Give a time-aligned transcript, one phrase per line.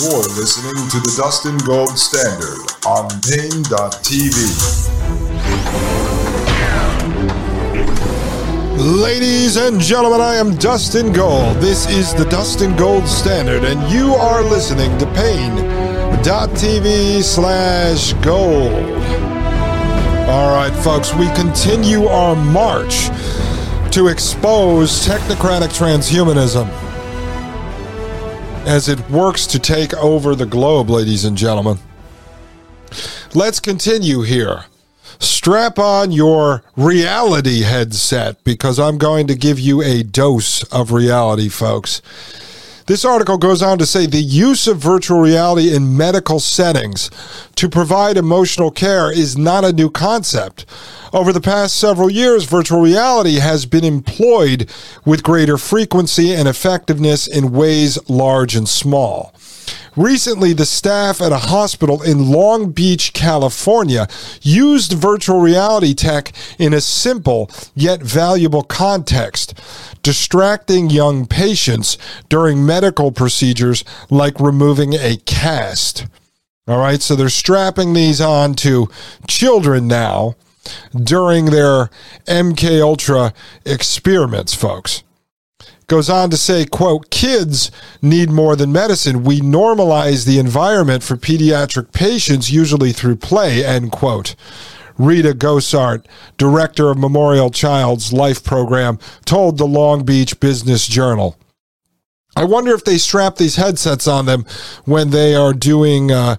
[0.00, 4.32] You're listening to the Dustin Gold Standard on Paine.tv.
[8.78, 11.58] Ladies and gentlemen, I am Dustin Gold.
[11.58, 15.72] This is the Dustin Gold Standard, and you are listening to Paine.tv
[17.22, 18.72] slash gold.
[20.26, 23.08] All right, folks, we continue our march
[23.90, 26.66] to expose technocratic transhumanism
[28.66, 31.78] as it works to take over the globe, ladies and gentlemen.
[33.34, 34.64] Let's continue here.
[35.18, 41.48] Strap on your reality headset because I'm going to give you a dose of reality,
[41.48, 42.02] folks.
[42.86, 47.10] This article goes on to say the use of virtual reality in medical settings
[47.54, 50.66] to provide emotional care is not a new concept.
[51.12, 54.70] Over the past several years, virtual reality has been employed
[55.04, 59.34] with greater frequency and effectiveness in ways large and small.
[59.94, 64.08] Recently, the staff at a hospital in Long Beach, California,
[64.40, 69.52] used virtual reality tech in a simple yet valuable context,
[70.02, 71.98] distracting young patients
[72.30, 76.06] during medical procedures like removing a cast.
[76.66, 78.88] All right, so they're strapping these on to
[79.28, 80.36] children now
[80.94, 81.90] during their
[82.26, 83.32] MK Ultra
[83.64, 85.02] experiments, folks.
[85.86, 89.24] Goes on to say quote kids need more than medicine.
[89.24, 94.34] We normalize the environment for pediatric patients usually through play end quote.
[94.98, 96.04] Rita Gosart,
[96.38, 101.36] director of Memorial Child's Life Program, told the Long Beach Business Journal.
[102.34, 104.46] I wonder if they strap these headsets on them
[104.84, 106.36] when they are doing uh,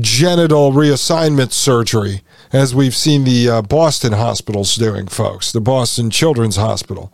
[0.00, 6.56] genital reassignment surgery, as we've seen the uh, Boston hospitals doing, folks, the Boston Children's
[6.56, 7.12] Hospital.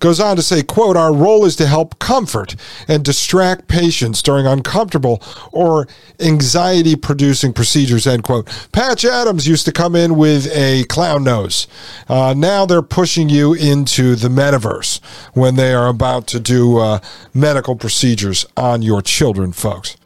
[0.00, 2.54] Goes on to say quote our role is to help comfort
[2.86, 5.88] and distract patients during uncomfortable or
[6.20, 8.46] anxiety producing procedures end quote.
[8.70, 11.66] Patch adams used to come in with a clown nose.
[12.08, 15.00] Uh, now they're pushing you into the metaverse
[15.34, 17.00] when they are about to do uh,
[17.34, 19.96] medical procedures on your children folks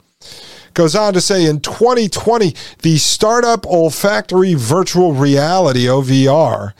[0.74, 6.72] goes on to say in 2020, the startup olfactory virtual reality OVR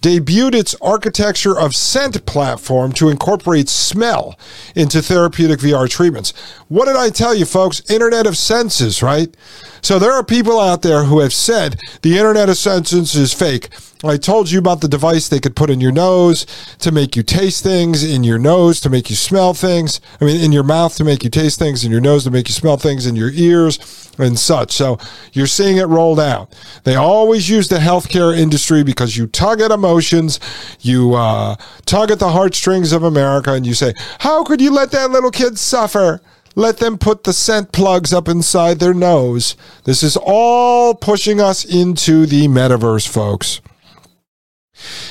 [0.00, 4.38] debuted its architecture of scent platform to incorporate smell
[4.74, 6.32] into therapeutic VR treatments.
[6.68, 7.88] What did I tell you, folks?
[7.90, 9.34] Internet of senses, right?
[9.82, 13.68] So there are people out there who have said the internet of senses is fake.
[14.04, 16.46] I told you about the device they could put in your nose
[16.78, 20.00] to make you taste things, in your nose to make you smell things.
[20.20, 22.48] I mean, in your mouth to make you taste things, in your nose to make
[22.48, 24.72] you smell things, in your ears and such.
[24.72, 24.98] So
[25.32, 26.54] you're seeing it rolled out.
[26.84, 30.38] They always use the healthcare industry because you tug at emotions,
[30.80, 34.92] you uh, tug at the heartstrings of America, and you say, How could you let
[34.92, 36.20] that little kid suffer?
[36.58, 39.54] Let them put the scent plugs up inside their nose.
[39.84, 43.60] This is all pushing us into the metaverse, folks.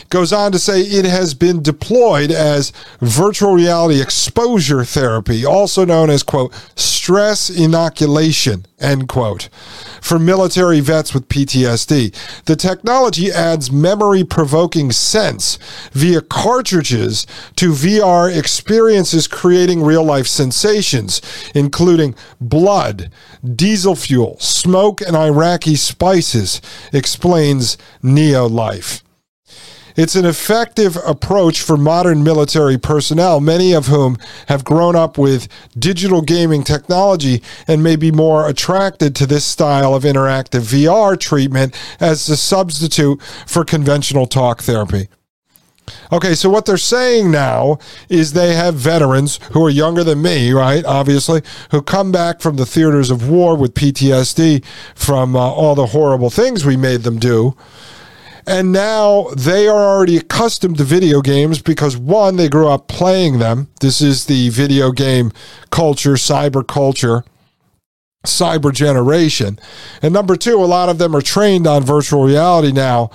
[0.10, 6.10] Goes on to say it has been deployed as virtual reality exposure therapy, also known
[6.10, 9.50] as, quote, stress inoculation, end quote,
[10.02, 12.14] for military vets with PTSD.
[12.46, 15.58] The technology adds memory provoking sense
[15.94, 21.22] via cartridges to VR experiences, creating real life sensations,
[21.56, 23.10] including blood,
[23.56, 26.62] diesel fuel, smoke, and Iraqi spices,
[26.92, 29.04] explains Neo Life.
[29.98, 35.48] It's an effective approach for modern military personnel, many of whom have grown up with
[35.78, 41.76] digital gaming technology and may be more attracted to this style of interactive VR treatment
[42.00, 45.08] as a substitute for conventional talk therapy.
[46.12, 50.52] Okay, so what they're saying now is they have veterans who are younger than me,
[50.52, 50.86] right?
[50.86, 51.42] Obviously,
[51.72, 56.30] who come back from the theaters of war with PTSD from uh, all the horrible
[56.30, 57.56] things we made them do.
[58.48, 63.40] And now they are already accustomed to video games because one, they grew up playing
[63.40, 63.68] them.
[63.82, 65.34] This is the video game
[65.70, 67.26] culture, cyber culture,
[68.26, 69.60] cyber generation.
[70.02, 73.12] And number two, a lot of them are trained on virtual reality now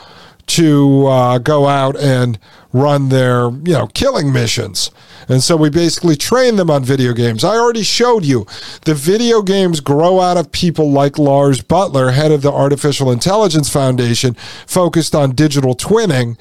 [0.48, 2.38] to uh, go out and
[2.72, 4.90] run their, you know, killing missions.
[5.28, 7.44] And so we basically train them on video games.
[7.44, 8.46] I already showed you
[8.84, 13.68] the video games grow out of people like Lars Buttler, head of the Artificial Intelligence
[13.68, 14.34] Foundation,
[14.66, 16.38] focused on digital twinning,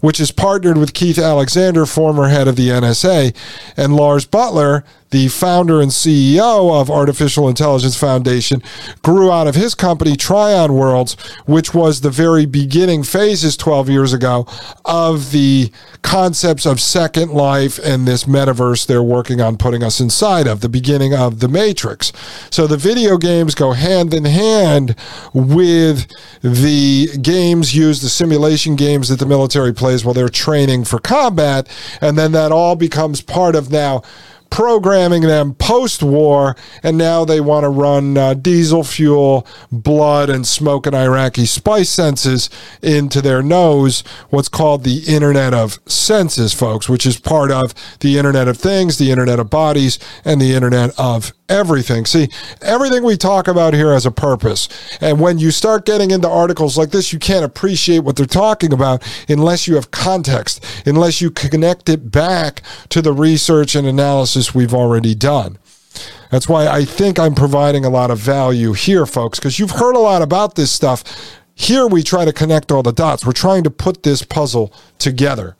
[0.00, 3.34] which is partnered with Keith Alexander, former head of the NSA,
[3.76, 8.62] and Lars Buttler, the founder and CEO of Artificial Intelligence Foundation,
[9.02, 11.14] grew out of his company, Trion Worlds,
[11.46, 14.46] which was the very beginning phases 12 years ago
[14.84, 15.70] of the
[16.02, 20.68] concepts of Second Life and this metaverse they're working on putting us inside of, the
[20.68, 22.12] beginning of the Matrix.
[22.50, 24.94] So the video games go hand in hand
[25.34, 26.06] with
[26.42, 31.68] the games used, the simulation games that the military plays while they're training for combat.
[32.00, 34.02] And then that all becomes part of now
[34.50, 40.46] programming them post war, and now they want to run uh, diesel fuel, blood, and
[40.46, 42.50] smoke and Iraqi spice senses
[42.82, 48.18] into their nose, what's called the Internet of Senses, folks, which is part of the
[48.18, 52.06] Internet of Things, the Internet of Bodies, and the Internet of everything.
[52.06, 52.28] See,
[52.62, 54.68] everything we talk about here has a purpose.
[55.00, 58.72] And when you start getting into articles like this, you can't appreciate what they're talking
[58.72, 64.54] about unless you have context, unless you connect it back to the research and analysis
[64.54, 65.58] we've already done.
[66.30, 69.96] That's why I think I'm providing a lot of value here, folks, because you've heard
[69.96, 71.02] a lot about this stuff.
[71.56, 73.26] Here we try to connect all the dots.
[73.26, 75.56] We're trying to put this puzzle together.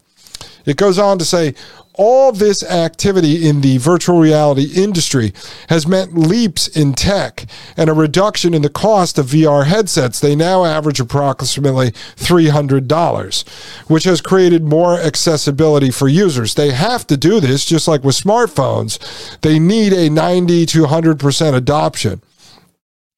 [0.64, 1.54] It goes on to say
[2.00, 5.34] all this activity in the virtual reality industry
[5.68, 7.44] has meant leaps in tech
[7.76, 10.18] and a reduction in the cost of VR headsets.
[10.18, 13.48] They now average approximately $300,
[13.90, 16.54] which has created more accessibility for users.
[16.54, 19.38] They have to do this, just like with smartphones.
[19.42, 22.22] They need a 90 to 100% adoption.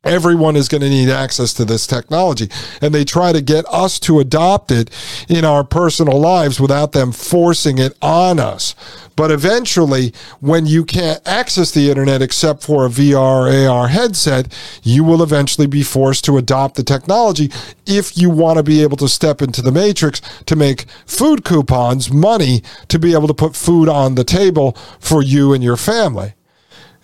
[0.04, 2.48] Everyone is going to need access to this technology.
[2.80, 4.90] And they try to get us to adopt it
[5.28, 8.74] in our personal lives without them forcing it on us.
[9.14, 14.52] But eventually, when you can't access the internet except for a VR or AR headset,
[14.82, 17.52] you will eventually be forced to adopt the technology
[17.86, 22.10] if you want to be able to step into the matrix to make food coupons,
[22.10, 26.34] money to be able to put food on the table for you and your family.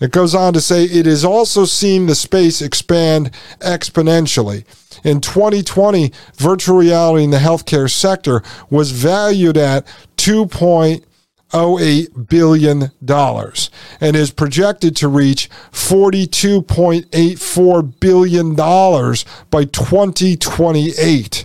[0.01, 4.65] It goes on to say it has also seen the space expand exponentially.
[5.05, 9.85] In 2020, virtual reality in the healthcare sector was valued at
[10.17, 21.45] 2.08 billion dollars and is projected to reach 42.84 billion dollars by 2028.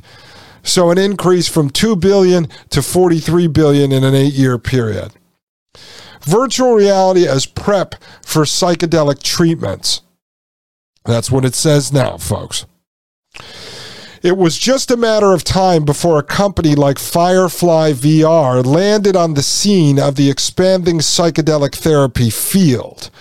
[0.65, 5.11] So an increase from 2 billion to 43 billion in an 8-year period
[6.25, 10.01] virtual reality as prep for psychedelic treatments.
[11.05, 12.65] That's what it says now, folks.
[14.23, 19.33] It was just a matter of time before a company like Firefly VR landed on
[19.33, 23.11] the scene of the expanding psychedelic therapy field.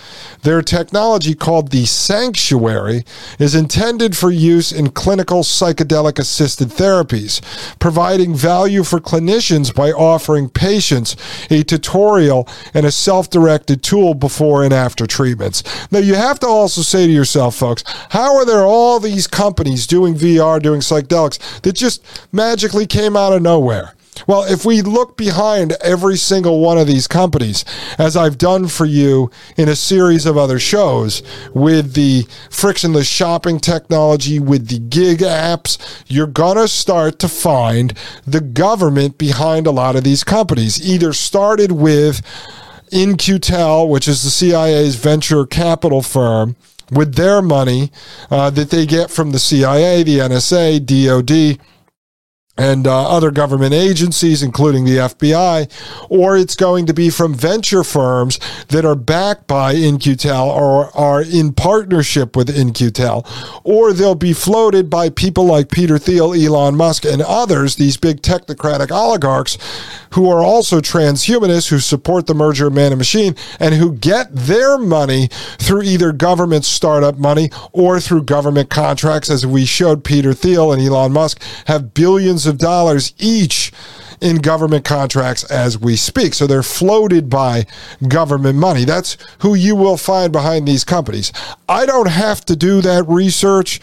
[0.43, 3.05] Their technology, called the Sanctuary,
[3.39, 7.41] is intended for use in clinical psychedelic assisted therapies,
[7.79, 11.15] providing value for clinicians by offering patients
[11.49, 15.63] a tutorial and a self directed tool before and after treatments.
[15.91, 19.87] Now, you have to also say to yourself, folks, how are there all these companies
[19.87, 23.93] doing VR, doing psychedelics that just magically came out of nowhere?
[24.27, 27.65] Well, if we look behind every single one of these companies,
[27.97, 31.23] as I've done for you in a series of other shows
[31.53, 37.93] with the frictionless shopping technology, with the gig apps, you're going to start to find
[38.25, 40.87] the government behind a lot of these companies.
[40.87, 42.21] Either started with
[42.91, 46.55] In-Q-Tel, which is the CIA's venture capital firm,
[46.93, 47.91] with their money
[48.29, 51.59] uh, that they get from the CIA, the NSA, DOD
[52.55, 55.69] and uh, other government agencies, including the FBI,
[56.09, 61.23] or it's going to be from venture firms that are backed by In-Q-Tel or are
[61.23, 63.25] in partnership with In-Q-Tel,
[63.63, 68.21] or they'll be floated by people like Peter Thiel, Elon Musk, and others, these big
[68.21, 69.57] technocratic oligarchs
[70.11, 74.27] who are also transhumanists who support the merger of man and machine and who get
[74.31, 80.33] their money through either government startup money or through government contracts, as we showed Peter
[80.33, 83.71] Thiel and Elon Musk have billions of dollars each
[84.21, 86.33] in government contracts as we speak.
[86.33, 87.65] So they're floated by
[88.07, 88.85] government money.
[88.85, 91.31] That's who you will find behind these companies.
[91.67, 93.79] I don't have to do that research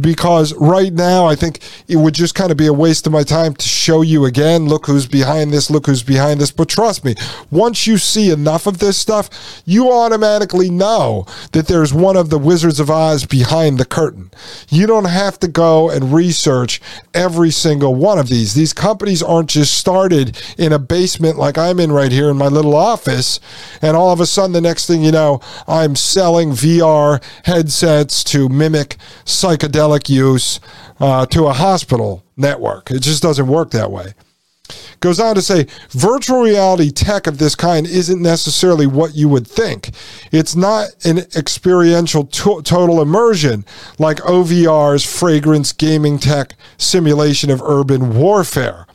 [0.00, 3.22] because right now I think it would just kind of be a waste of my
[3.22, 6.50] time to show you again, look who's behind this, look who's behind this.
[6.50, 7.14] But trust me,
[7.50, 12.38] once you see enough of this stuff, you automatically know that there's one of the
[12.38, 14.30] Wizards of Oz behind the curtain.
[14.68, 16.80] You don't have to go and research
[17.12, 18.54] every single one of these.
[18.54, 22.48] These companies aren't just started in a basement like I'm in right here in my
[22.48, 23.40] little office.
[23.82, 28.48] And all of a sudden, the next thing you know, I'm selling VR headsets to
[28.48, 30.60] mimic psychedelic use
[31.00, 32.90] uh, to a hospital network.
[32.90, 34.14] It just doesn't work that way.
[35.00, 39.46] Goes on to say virtual reality tech of this kind isn't necessarily what you would
[39.46, 39.90] think.
[40.32, 43.66] It's not an experiential to- total immersion
[43.98, 48.86] like OVR's fragrance gaming tech simulation of urban warfare.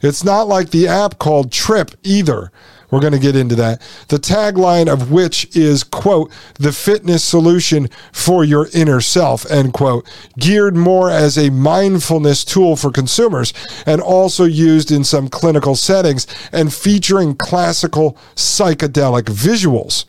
[0.00, 2.50] It's not like the app called Trip either.
[2.92, 3.80] We're going to get into that.
[4.08, 10.06] The tagline of which is, quote, the fitness solution for your inner self, end quote,
[10.38, 13.54] geared more as a mindfulness tool for consumers
[13.86, 20.04] and also used in some clinical settings and featuring classical psychedelic visuals.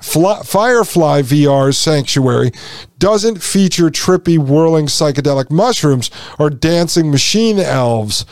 [0.00, 2.52] Firefly VR's Sanctuary
[3.00, 8.24] doesn't feature trippy, whirling psychedelic mushrooms or dancing machine elves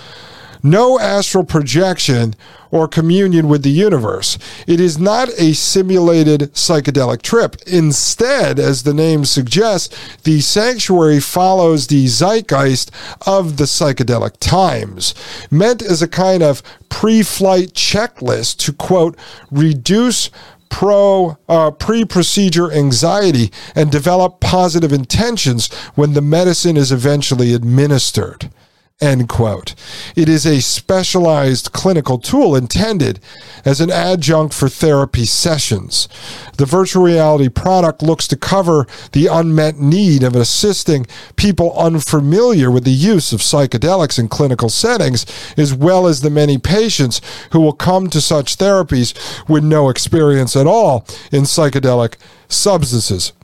[0.71, 2.35] no astral projection
[2.71, 4.39] or communion with the universe.
[4.67, 7.57] It is not a simulated psychedelic trip.
[7.67, 12.91] Instead, as the name suggests, the sanctuary follows the zeitgeist
[13.27, 15.15] of the psychedelic times,
[15.51, 19.17] meant as a kind of pre flight checklist to quote,
[19.51, 20.31] reduce
[20.69, 28.51] pro uh, pre-procedure anxiety and develop positive intentions when the medicine is eventually administered
[28.99, 29.75] End quote.
[30.17, 33.21] It is a specialized clinical tool intended
[33.63, 36.09] as an adjunct for therapy sessions.
[36.57, 42.85] The virtual reality product looks to cover the unmet need of assisting people unfamiliar with
[42.85, 45.27] the use of psychedelics in clinical settings,
[45.59, 47.21] as well as the many patients
[47.53, 49.13] who will come to such therapies
[49.47, 52.15] with no experience at all in psychedelic
[52.49, 53.35] substances.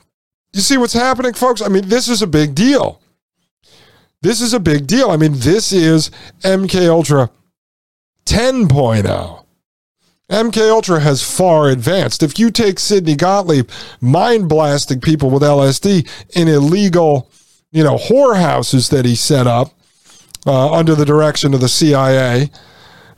[0.51, 1.61] You see what's happening, folks?
[1.61, 3.02] I mean, this is a big deal.
[4.23, 5.11] This is a big deal.
[5.11, 6.09] I mean, this is
[6.43, 7.29] MK Ultra
[8.25, 9.43] 10.0.
[10.31, 12.23] MK Ultra has far advanced.
[12.23, 17.29] If you take Sidney Gottlieb mind blasting people with LSD in illegal,
[17.71, 19.73] you know, whorehouses that he set up
[20.47, 22.49] uh, under the direction of the CIA,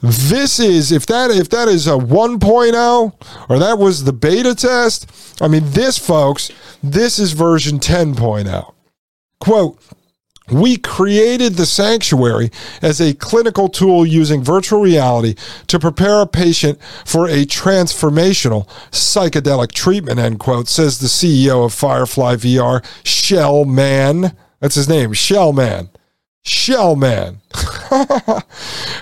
[0.02, 5.40] this is if that if that is a 1.0 or that was the beta test,
[5.40, 8.74] I mean this folks, this is version 10.0.
[9.40, 9.80] Quote
[10.52, 15.36] we created the sanctuary as a clinical tool using virtual reality
[15.68, 21.74] to prepare a patient for a transformational psychedelic treatment, end quote, says the CEO of
[21.74, 24.36] Firefly VR, Shell Man.
[24.60, 25.90] That's his name, Shell Man.
[26.46, 27.38] Shellman,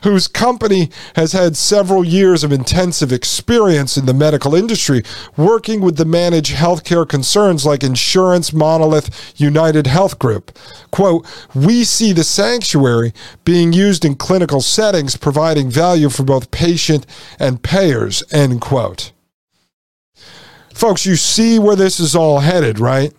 [0.03, 5.03] whose company has had several years of intensive experience in the medical industry,
[5.37, 10.57] working with the managed healthcare concerns like Insurance Monolith United Health Group.
[10.91, 13.13] Quote, we see the sanctuary
[13.45, 17.05] being used in clinical settings, providing value for both patient
[17.39, 19.11] and payers, end quote.
[20.73, 23.13] Folks, you see where this is all headed, right?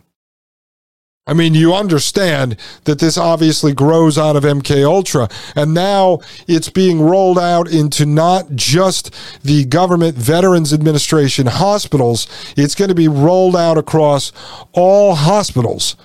[1.26, 6.69] I mean, you understand that this obviously grows out of MK Ultra, and now it's
[6.69, 12.26] being rolled out into not just the government Veterans Administration hospitals.
[12.59, 14.33] It's going to be rolled out across
[14.73, 15.97] all hospitals.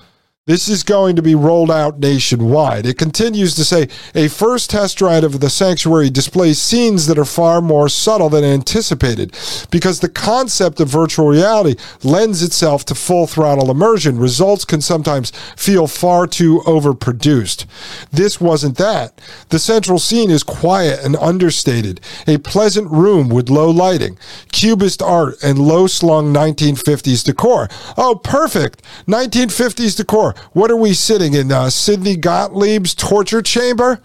[0.50, 2.84] This is going to be rolled out nationwide.
[2.84, 7.24] It continues to say a first test ride of the sanctuary displays scenes that are
[7.24, 9.30] far more subtle than anticipated
[9.70, 14.18] because the concept of virtual reality lends itself to full throttle immersion.
[14.18, 17.64] Results can sometimes feel far too overproduced.
[18.10, 19.20] This wasn't that.
[19.50, 24.18] The central scene is quiet and understated, a pleasant room with low lighting,
[24.50, 27.68] cubist art, and low slung 1950s decor.
[27.96, 28.82] Oh, perfect!
[29.06, 30.34] 1950s decor.
[30.52, 31.52] What are we sitting in?
[31.52, 34.00] Uh, Sidney Gottlieb's torture chamber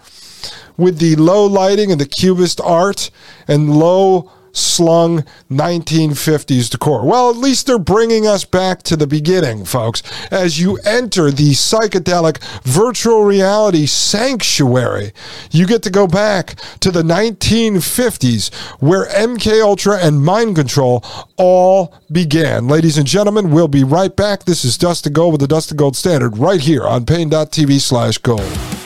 [0.76, 3.10] with the low lighting and the cubist art
[3.48, 7.04] and low slung 1950s decor.
[7.04, 10.02] Well, at least they're bringing us back to the beginning, folks.
[10.30, 15.12] As you enter the psychedelic virtual reality sanctuary,
[15.50, 21.04] you get to go back to the 1950s where MK Ultra and mind control
[21.36, 22.68] all began.
[22.68, 24.44] Ladies and gentlemen, we'll be right back.
[24.44, 28.85] This is Dustin Gold with the Dustin Gold Standard right here on Paine.tv slash gold.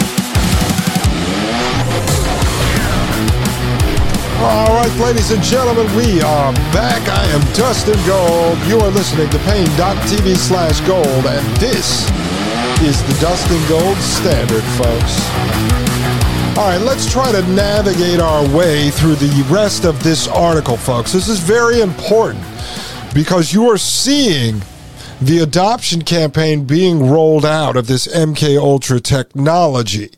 [4.43, 7.07] All right, ladies and gentlemen, we are back.
[7.07, 8.57] I am Dustin Gold.
[8.67, 12.09] You are listening to Paine.tv slash gold, and this
[12.81, 16.57] is the Dustin Gold Standard, folks.
[16.57, 21.13] All right, let's try to navigate our way through the rest of this article, folks.
[21.13, 22.43] This is very important
[23.13, 24.63] because you are seeing
[25.21, 30.09] the adoption campaign being rolled out of this MK Ultra technology,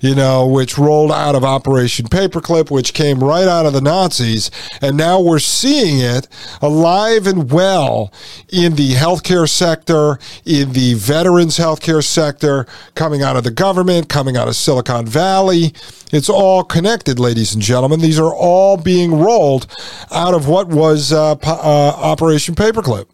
[0.00, 4.50] you know, which rolled out of Operation Paperclip, which came right out of the Nazis,
[4.80, 6.28] and now we're seeing it
[6.60, 8.12] alive and well
[8.48, 14.36] in the healthcare sector, in the veterans healthcare sector, coming out of the government, coming
[14.36, 15.72] out of Silicon Valley.
[16.12, 18.00] It's all connected, ladies and gentlemen.
[18.00, 19.66] These are all being rolled
[20.10, 23.06] out of what was uh, uh, Operation Paperclip.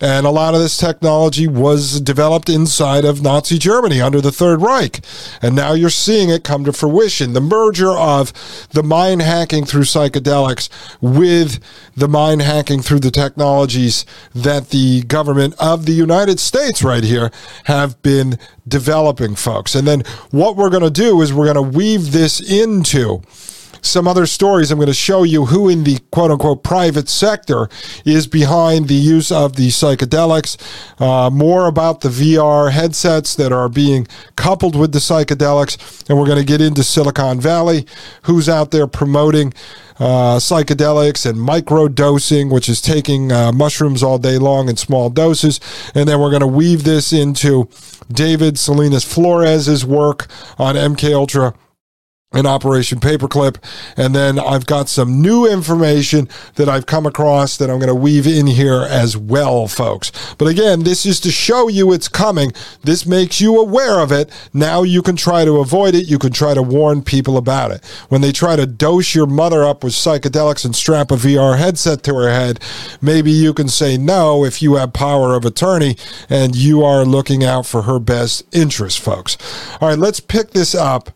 [0.00, 4.62] And a lot of this technology was developed inside of Nazi Germany under the Third
[4.62, 5.00] Reich.
[5.42, 7.34] And now you're seeing it come to fruition.
[7.34, 8.32] The merger of
[8.70, 10.70] the mind hacking through psychedelics
[11.02, 11.60] with
[11.94, 17.30] the mind hacking through the technologies that the government of the United States right here
[17.64, 19.74] have been developing, folks.
[19.74, 23.22] And then what we're going to do is we're going to weave this into
[23.82, 24.70] some other stories.
[24.70, 27.68] I'm going to show you who in the quote unquote private sector
[28.04, 30.56] is behind the use of the psychedelics,
[31.00, 34.06] uh, more about the VR headsets that are being
[34.36, 36.08] coupled with the psychedelics.
[36.08, 37.86] And we're going to get into Silicon Valley,
[38.22, 39.52] who's out there promoting.
[39.98, 45.10] Uh, psychedelics and micro dosing, which is taking uh, mushrooms all day long in small
[45.10, 45.60] doses.
[45.94, 47.68] And then we're going to weave this into
[48.10, 50.26] David Salinas Flores's work
[50.58, 51.54] on MK Ultra
[52.32, 53.56] in Operation Paperclip.
[53.96, 57.94] And then I've got some new information that I've come across that I'm going to
[57.94, 60.12] weave in here as well, folks.
[60.38, 62.52] But again, this is to show you it's coming.
[62.84, 64.30] This makes you aware of it.
[64.54, 66.06] Now you can try to avoid it.
[66.06, 67.84] You can try to warn people about it.
[68.10, 72.04] When they try to dose your mother up with psychedelics and strap a VR headset
[72.04, 72.60] to her head,
[73.02, 75.96] maybe you can say no if you have power of attorney
[76.28, 79.36] and you are looking out for her best interest, folks.
[79.80, 81.10] All right, let's pick this up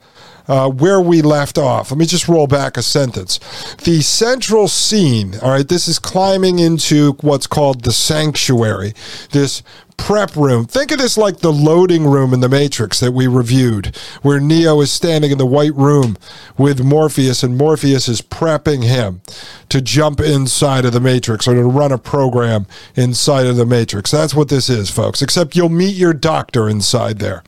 [0.49, 1.91] uh, where we left off.
[1.91, 3.39] Let me just roll back a sentence.
[3.85, 8.95] The central scene, all right, this is climbing into what's called the sanctuary,
[9.31, 9.63] this
[9.97, 10.67] prep room.
[10.67, 14.81] Think of this like the loading room in the Matrix that we reviewed, where Neo
[14.81, 16.17] is standing in the white room
[16.59, 19.23] with Morpheus, and Morpheus is prepping him
[19.69, 24.11] to jump inside of the Matrix or to run a program inside of the Matrix.
[24.11, 27.43] That's what this is, folks, except you'll meet your doctor inside there.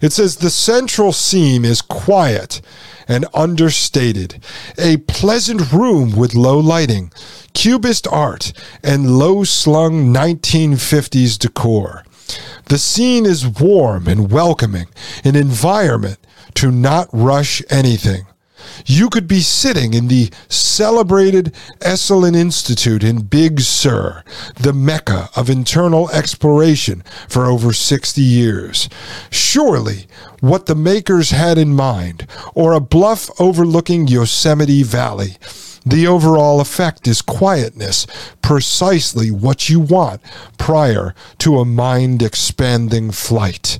[0.00, 2.60] It says the central scene is quiet
[3.06, 4.42] and understated.
[4.78, 7.12] A pleasant room with low lighting,
[7.52, 8.52] cubist art,
[8.82, 12.04] and low slung 1950s decor.
[12.66, 14.86] The scene is warm and welcoming,
[15.24, 16.18] an environment
[16.54, 18.26] to not rush anything.
[18.86, 25.50] You could be sitting in the celebrated Esalen Institute in Big Sur, the mecca of
[25.50, 28.88] internal exploration for over 60 years.
[29.30, 30.06] Surely,
[30.40, 35.36] what the makers had in mind, or a bluff overlooking Yosemite Valley.
[35.84, 38.06] The overall effect is quietness,
[38.42, 40.20] precisely what you want
[40.58, 43.78] prior to a mind expanding flight.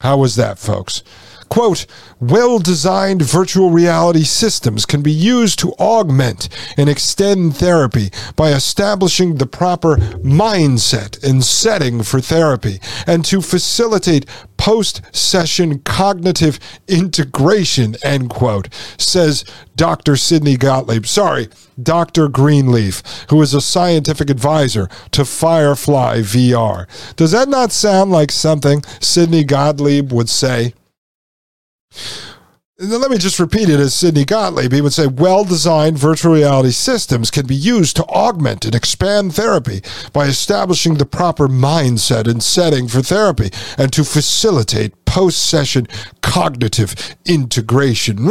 [0.00, 1.02] How was that, folks?
[1.50, 1.84] Quote,
[2.20, 9.34] well designed virtual reality systems can be used to augment and extend therapy by establishing
[9.34, 14.26] the proper mindset and setting for therapy and to facilitate
[14.58, 20.14] post session cognitive integration, end quote, says Dr.
[20.14, 21.04] Sidney Gottlieb.
[21.04, 21.48] Sorry,
[21.82, 22.28] Dr.
[22.28, 26.86] Greenleaf, who is a scientific advisor to Firefly VR.
[27.16, 30.74] Does that not sound like something Sidney Gottlieb would say?
[32.82, 34.72] Let me just repeat it as Sidney Gottlieb.
[34.72, 39.34] He would say, well designed virtual reality systems can be used to augment and expand
[39.34, 39.82] therapy
[40.14, 45.88] by establishing the proper mindset and setting for therapy and to facilitate post session
[46.22, 46.94] cognitive
[47.26, 48.30] integration.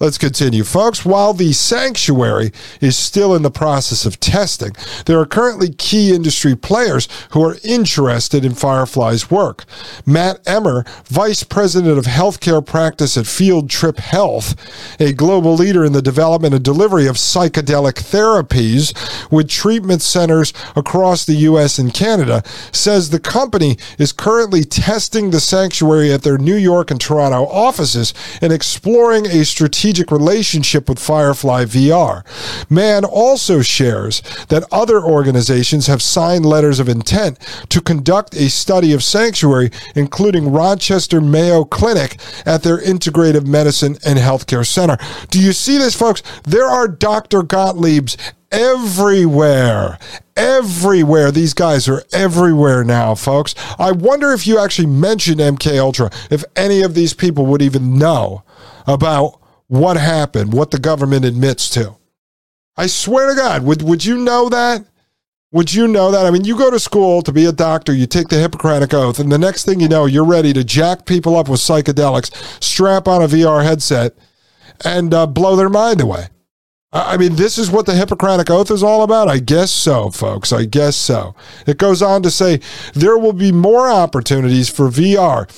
[0.00, 1.04] Let's continue, folks.
[1.04, 4.70] While the sanctuary is still in the process of testing,
[5.06, 9.64] there are currently key industry players who are interested in Firefly's work.
[10.06, 14.54] Matt Emmer, Vice President of Healthcare Practice at Field Trip Health,
[15.00, 18.94] a global leader in the development and delivery of psychedelic therapies
[19.32, 21.76] with treatment centers across the U.S.
[21.76, 27.00] and Canada, says the company is currently testing the sanctuary at their New York and
[27.00, 32.22] Toronto offices and exploring a strategic strategic relationship with Firefly VR.
[32.70, 37.38] Mann also shares that other organizations have signed letters of intent
[37.70, 44.18] to conduct a study of Sanctuary, including Rochester Mayo Clinic at their Integrative Medicine and
[44.18, 44.98] Healthcare Center.
[45.30, 46.22] Do you see this, folks?
[46.42, 47.42] There are Dr.
[47.42, 48.18] Gottlieb's
[48.50, 49.98] everywhere
[50.36, 56.10] everywhere these guys are everywhere now folks i wonder if you actually mentioned mk ultra
[56.30, 58.42] if any of these people would even know
[58.86, 59.37] about
[59.68, 61.96] what happened, what the government admits to.
[62.76, 64.84] I swear to God, would, would you know that?
[65.50, 66.26] Would you know that?
[66.26, 69.18] I mean, you go to school to be a doctor, you take the Hippocratic Oath,
[69.18, 73.08] and the next thing you know, you're ready to jack people up with psychedelics, strap
[73.08, 74.14] on a VR headset,
[74.84, 76.28] and uh, blow their mind away.
[76.90, 79.28] I mean, this is what the Hippocratic Oath is all about?
[79.28, 80.54] I guess so, folks.
[80.54, 81.34] I guess so.
[81.66, 82.60] It goes on to say
[82.94, 85.50] there will be more opportunities for VR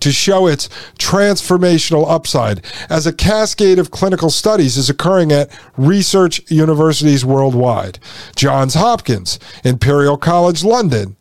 [0.00, 6.40] to show its transformational upside as a cascade of clinical studies is occurring at research
[6.50, 7.98] universities worldwide.
[8.36, 11.16] Johns Hopkins, Imperial College London,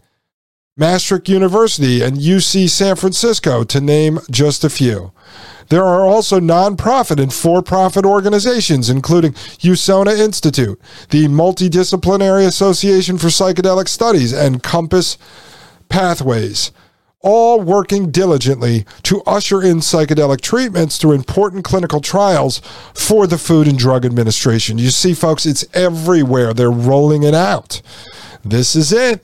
[0.78, 5.12] Maastricht University, and UC San Francisco, to name just a few.
[5.70, 13.28] There are also nonprofit and for profit organizations, including USONA Institute, the Multidisciplinary Association for
[13.28, 15.18] Psychedelic Studies, and Compass
[15.88, 16.72] Pathways
[17.22, 22.60] all working diligently to usher in psychedelic treatments through important clinical trials
[22.94, 24.78] for the Food and Drug Administration.
[24.78, 26.54] You see, folks, it's everywhere.
[26.54, 27.82] They're rolling it out.
[28.44, 29.24] This is it.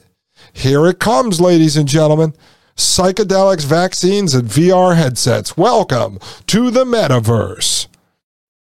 [0.53, 2.33] Here it comes, ladies and gentlemen.
[2.75, 5.57] Psychedelics, vaccines, and VR headsets.
[5.57, 7.88] Welcome to the metaverse.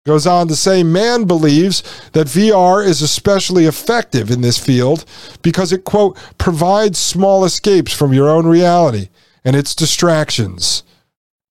[0.04, 1.84] Goes on to say, man believes
[2.14, 5.06] that VR is especially effective in this field
[5.44, 9.10] because it, quote, provides small escapes from your own reality
[9.46, 10.82] and its distractions.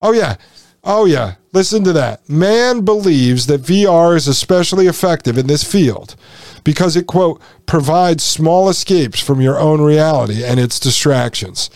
[0.01, 0.35] Oh, yeah.
[0.83, 1.35] Oh, yeah.
[1.53, 2.27] Listen to that.
[2.27, 6.17] Man believes that VR is especially effective in this field
[6.65, 11.69] because it, quote, provides small escapes from your own reality and its distractions.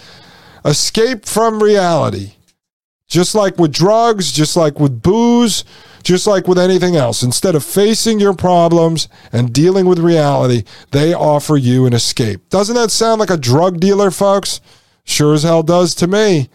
[0.65, 2.34] Escape from reality.
[3.07, 5.63] Just like with drugs, just like with booze,
[6.03, 11.13] just like with anything else, instead of facing your problems and dealing with reality, they
[11.13, 12.49] offer you an escape.
[12.49, 14.61] Doesn't that sound like a drug dealer, folks?
[15.03, 16.49] Sure as hell does to me.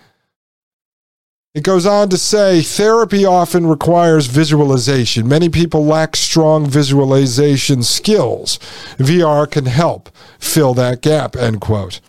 [1.53, 5.27] It goes on to say therapy often requires visualization.
[5.27, 8.59] Many people lack strong visualization skills.
[8.99, 12.01] VR can help fill that gap, end quote.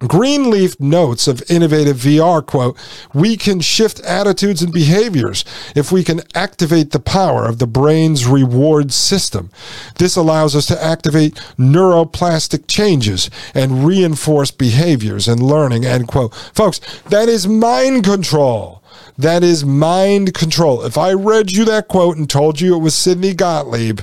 [0.00, 2.76] Greenleaf notes of innovative VR quote,
[3.12, 5.44] we can shift attitudes and behaviors
[5.76, 9.50] if we can activate the power of the brain's reward system.
[9.98, 16.34] This allows us to activate neuroplastic changes and reinforce behaviors and learning, end quote.
[16.54, 18.82] Folks, that is mind control.
[19.18, 20.82] That is mind control.
[20.82, 24.00] If I read you that quote and told you it was Sidney Gottlieb,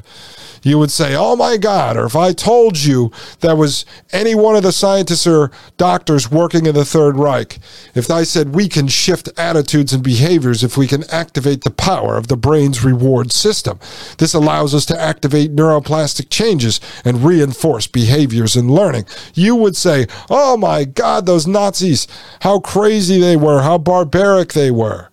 [0.63, 1.97] you would say, Oh my God.
[1.97, 6.65] Or if I told you that was any one of the scientists or doctors working
[6.65, 7.59] in the Third Reich,
[7.95, 12.17] if I said we can shift attitudes and behaviors if we can activate the power
[12.17, 13.79] of the brain's reward system,
[14.17, 19.05] this allows us to activate neuroplastic changes and reinforce behaviors and learning.
[19.33, 22.07] You would say, Oh my God, those Nazis,
[22.41, 25.09] how crazy they were, how barbaric they were.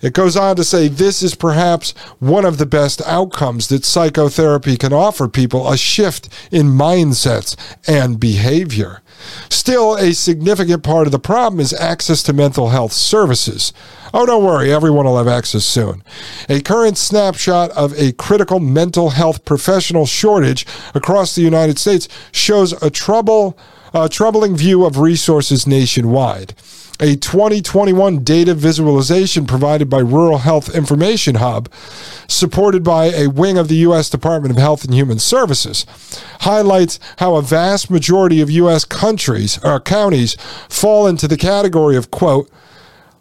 [0.00, 4.76] It goes on to say this is perhaps one of the best outcomes that psychotherapy
[4.76, 7.56] can offer people a shift in mindsets
[7.88, 9.02] and behavior.
[9.48, 13.72] Still, a significant part of the problem is access to mental health services.
[14.14, 16.04] Oh, don't worry, everyone will have access soon.
[16.48, 22.80] A current snapshot of a critical mental health professional shortage across the United States shows
[22.80, 23.58] a trouble,
[23.92, 26.54] a troubling view of resources nationwide
[27.00, 31.72] a 2021 data visualization provided by Rural Health Information Hub,
[32.26, 34.10] supported by a wing of the U.S.
[34.10, 35.86] Department of Health and Human Services,
[36.40, 38.84] highlights how a vast majority of U.S.
[38.84, 40.36] countries or counties
[40.68, 42.50] fall into the category of, quote,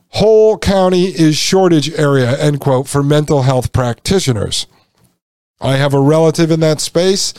[0.10, 4.66] whole county is shortage area, end quote, for mental health practitioners.
[5.60, 7.34] I have a relative in that space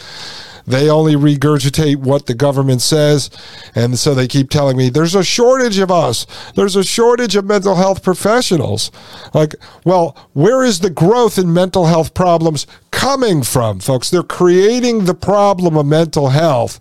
[0.71, 3.31] they only regurgitate what the government says.
[3.75, 6.27] And so they keep telling me there's a shortage of us.
[6.55, 8.91] There's a shortage of mental health professionals.
[9.35, 9.55] Like,
[9.85, 14.11] well, where is the growth in mental health problems coming from, folks?
[14.11, 16.81] They're creating the problem of mental health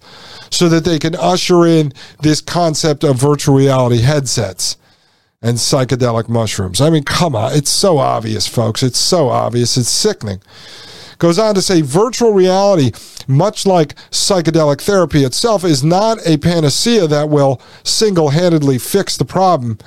[0.52, 4.78] so that they can usher in this concept of virtual reality headsets
[5.41, 6.82] and psychedelic mushrooms.
[6.82, 7.54] I mean, come on.
[7.54, 8.82] It's so obvious, folks.
[8.82, 9.78] It's so obvious.
[9.78, 10.41] It's sickening.
[11.19, 12.91] Goes on to say virtual reality,
[13.27, 19.25] much like psychedelic therapy itself, is not a panacea that will single handedly fix the
[19.25, 19.80] problem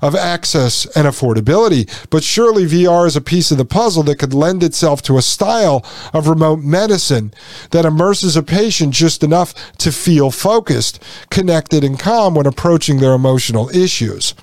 [0.00, 1.88] of access and affordability.
[2.10, 5.22] But surely VR is a piece of the puzzle that could lend itself to a
[5.22, 7.32] style of remote medicine
[7.70, 13.12] that immerses a patient just enough to feel focused, connected, and calm when approaching their
[13.12, 14.34] emotional issues.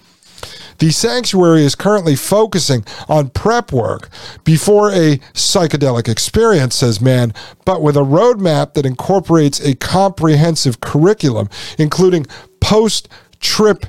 [0.78, 4.10] The sanctuary is currently focusing on prep work
[4.44, 7.34] before a psychedelic experience, says Mann,
[7.66, 12.26] but with a roadmap that incorporates a comprehensive curriculum, including
[12.60, 13.08] post
[13.40, 13.86] trip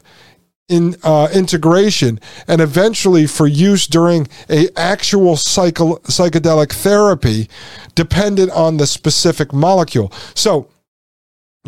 [0.69, 2.19] in uh, integration
[2.49, 7.49] and eventually for use during a actual psycho- psychedelic therapy
[7.95, 10.13] dependent on the specific molecule.
[10.35, 10.69] So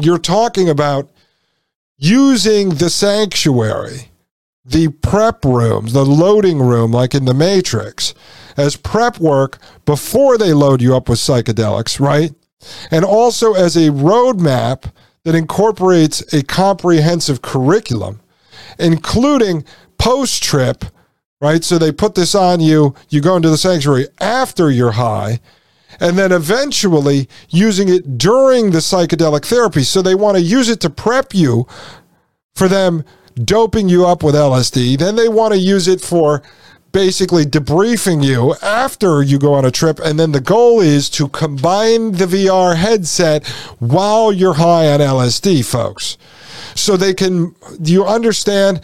[0.01, 1.11] you're talking about
[1.97, 4.11] using the sanctuary,
[4.69, 8.15] the prep rooms, the loading room, like in the Matrix,
[8.57, 12.33] as prep work before they load you up with psychedelics, right?
[12.91, 14.93] And also as a roadmap
[15.25, 18.21] that incorporates a comprehensive curriculum,
[18.79, 19.65] including
[19.99, 20.85] post trip,
[21.41, 21.63] right?
[21.63, 25.41] So they put this on you, you go into the sanctuary after you're high
[26.01, 29.83] and then eventually using it during the psychedelic therapy.
[29.83, 31.67] So they want to use it to prep you
[32.55, 33.05] for them
[33.45, 34.99] doping you up with LSD.
[34.99, 36.43] Then they want to use it for
[36.93, 39.99] basically debriefing you after you go on a trip.
[40.01, 43.47] And then the goal is to combine the VR headset
[43.79, 46.17] while you're high on LSD, folks.
[46.75, 48.81] So they can, you understand?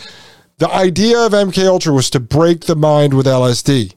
[0.58, 3.94] The idea of MK Ultra was to break the mind with LSD.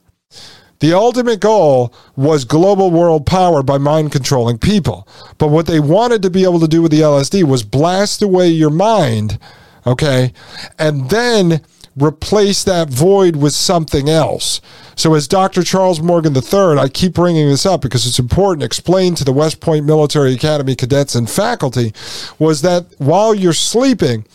[0.80, 5.08] The ultimate goal was global world power by mind controlling people.
[5.38, 8.50] But what they wanted to be able to do with the LSD was blast away
[8.50, 9.40] your mind,
[9.88, 10.34] okay,
[10.78, 11.62] and then
[11.98, 14.62] replace that void with something else.
[14.96, 15.64] So, as Dr.
[15.64, 19.60] Charles Morgan III, I keep bringing this up because it's important, explain to the West
[19.60, 21.94] Point Military Academy cadets and faculty
[22.40, 24.26] was that while you're sleeping,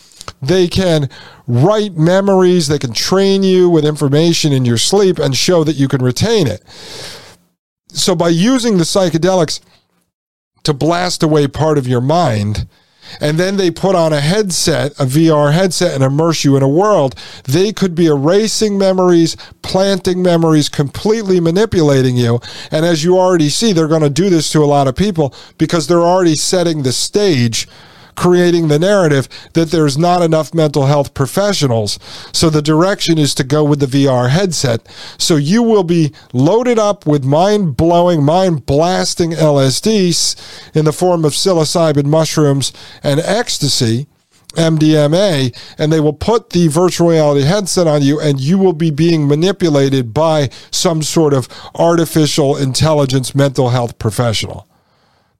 [0.41, 1.09] they can
[1.47, 5.89] write memories, they can train you with information in your sleep and show that you
[5.89, 6.63] can retain it.
[7.89, 9.61] So, by using the psychedelics
[10.65, 12.67] to blast away part of your mind,
[13.21, 16.69] and then they put on a headset, a VR headset, and immerse you in a
[16.69, 22.41] world, they could be erasing memories, planting memories, completely manipulating you.
[22.71, 25.35] And as you already see, they're going to do this to a lot of people
[25.59, 27.69] because they're already setting the stage
[28.15, 31.99] creating the narrative that there's not enough mental health professionals.
[32.33, 34.87] So the direction is to go with the VR headset.
[35.19, 41.25] So you will be loaded up with mind blowing, mind blasting LSDs in the form
[41.25, 42.73] of psilocybin mushrooms
[43.03, 44.07] and ecstasy.
[44.55, 48.91] MDMA, and they will put the virtual reality headset on you, and you will be
[48.91, 54.69] being manipulated by some sort of artificial intelligence mental health professional.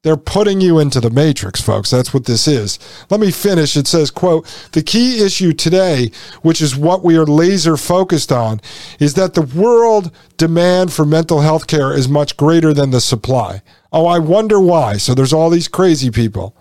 [0.03, 1.89] They're putting you into the matrix, folks.
[1.89, 2.77] That's what this is.
[3.09, 3.77] Let me finish.
[3.77, 6.11] It says, quote, the key issue today,
[6.41, 8.59] which is what we are laser focused on,
[8.99, 13.61] is that the world demand for mental health care is much greater than the supply.
[13.93, 14.97] Oh, I wonder why.
[14.97, 16.55] So there's all these crazy people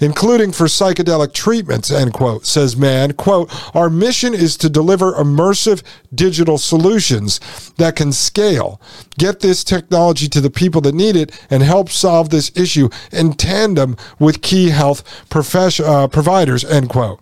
[0.00, 3.12] including for psychedelic treatments, end quote, says Mann.
[3.12, 5.82] Quote, our mission is to deliver immersive
[6.14, 7.40] digital solutions
[7.78, 8.80] that can scale,
[9.18, 13.32] get this technology to the people that need it, and help solve this issue in
[13.32, 17.20] tandem with key health profession, uh, providers, end quote.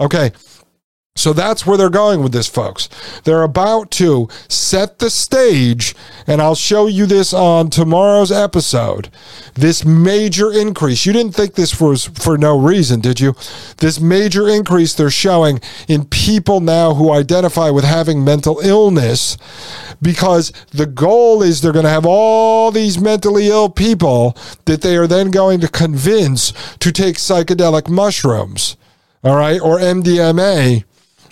[0.00, 0.32] Okay,
[1.16, 2.88] so that's where they're going with this, folks.
[3.24, 5.94] They're about to set the stage,
[6.26, 9.10] and I'll show you this on tomorrow's episode.
[9.54, 11.04] This major increase.
[11.04, 13.34] You didn't think this was for no reason, did you?
[13.78, 19.36] This major increase they're showing in people now who identify with having mental illness
[20.00, 24.96] because the goal is they're going to have all these mentally ill people that they
[24.96, 28.76] are then going to convince to take psychedelic mushrooms,
[29.22, 30.84] all right, or MDMA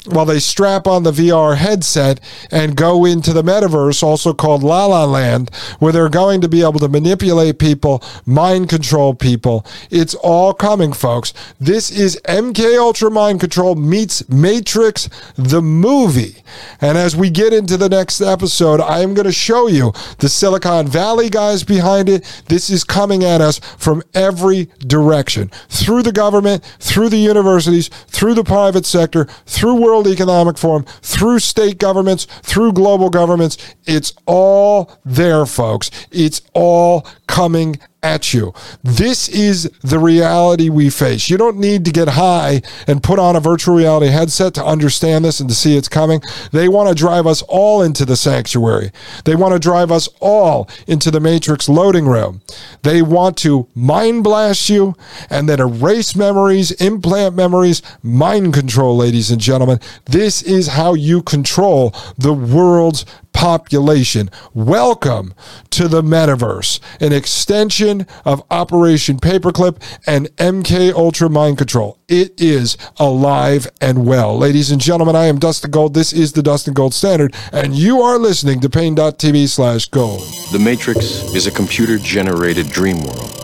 [0.09, 4.87] while they strap on the VR headset and go into the metaverse, also called La
[4.87, 9.65] La Land, where they're going to be able to manipulate people, mind control people.
[9.91, 11.33] It's all coming, folks.
[11.61, 16.43] This is MK Ultra Mind Control meets Matrix the movie.
[16.81, 20.29] And as we get into the next episode, I am going to show you the
[20.29, 22.43] Silicon Valley guys behind it.
[22.47, 28.35] This is coming at us from every direction through the government, through the universities, through
[28.35, 33.57] the private sector, through World Economic Forum, through state governments, through global governments.
[33.87, 35.91] It's all there, folks.
[36.11, 38.53] It's all coming at you.
[38.83, 41.29] This is the reality we face.
[41.29, 45.25] You don't need to get high and put on a virtual reality headset to understand
[45.25, 46.21] this and to see it's coming.
[46.53, 48.93] They want to drive us all into the sanctuary.
[49.25, 52.41] They want to drive us all into the matrix loading room.
[52.83, 54.95] They want to mind blast you
[55.29, 59.81] and then erase memories, implant memories, mind control, ladies and gentlemen.
[60.07, 64.31] This is how you control the world's population.
[64.55, 65.35] Welcome
[65.71, 71.99] to the metaverse, an extension of Operation Paperclip and MK Ultra Mind Control.
[72.09, 74.37] It is alive and well.
[74.37, 75.95] Ladies and gentlemen, I am Dustin Gold.
[75.95, 80.23] This is the Dustin Gold Standard, and you are listening to Paine.tv slash gold.
[80.53, 83.35] The Matrix is a computer generated dream world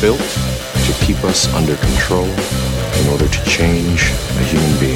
[0.00, 4.95] built to keep us under control in order to change a human being.